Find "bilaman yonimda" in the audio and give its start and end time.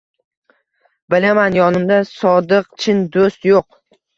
1.13-1.99